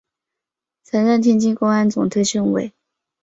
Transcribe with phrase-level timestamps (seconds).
[0.81, 2.73] 曾任天津公安总队政委。